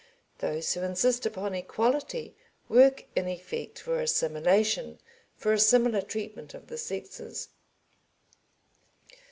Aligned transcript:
Those 0.39 0.73
who 0.73 0.81
insist 0.81 1.27
upon 1.27 1.53
equality 1.53 2.35
work 2.67 3.05
in 3.15 3.27
effect 3.27 3.77
for 3.77 4.01
assimilation, 4.01 4.97
for 5.35 5.53
a 5.53 5.59
similar 5.59 6.01
treatment 6.01 6.55
of 6.55 6.65
the 6.69 6.77
sexes. 6.79 7.49